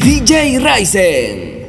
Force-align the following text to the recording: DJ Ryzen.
DJ 0.00 0.56
Ryzen. 0.56 1.59